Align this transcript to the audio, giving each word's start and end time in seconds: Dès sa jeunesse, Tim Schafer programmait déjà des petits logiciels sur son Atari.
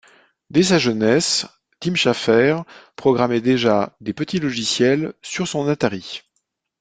Dès 0.49 0.63
sa 0.63 0.79
jeunesse, 0.79 1.45
Tim 1.79 1.93
Schafer 1.95 2.63
programmait 2.95 3.39
déjà 3.39 3.95
des 4.01 4.13
petits 4.15 4.39
logiciels 4.39 5.13
sur 5.21 5.47
son 5.47 5.67
Atari. 5.67 6.23